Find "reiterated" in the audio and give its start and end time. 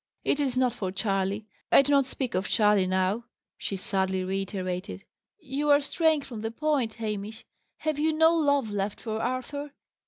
4.23-5.03